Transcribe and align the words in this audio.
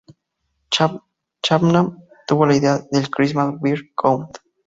Chapman 1.43 1.95
tuvo 2.25 2.47
la 2.47 2.55
idea 2.55 2.79
del 2.89 3.11
Christmas 3.11 3.61
Bird 3.61 3.93
Count. 3.93 4.35